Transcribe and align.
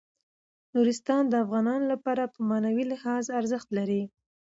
نورستان 0.73 1.23
د 1.27 1.33
افغانانو 1.43 1.85
لپاره 1.93 2.23
په 2.33 2.39
معنوي 2.49 2.83
لحاظ 2.91 3.25
ارزښت 3.39 3.69
لري. 3.77 4.03